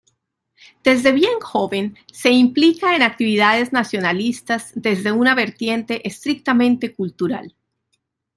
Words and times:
Desde 0.83 1.11
bien 1.11 1.39
joven 1.41 1.95
se 2.11 2.31
implica 2.31 2.95
en 2.95 3.03
actividades 3.03 3.71
nacionalistas 3.71 4.71
desde 4.73 5.11
una 5.11 5.35
vertiente 5.35 6.07
estrictamente 6.07 6.95
cultural. 6.95 7.55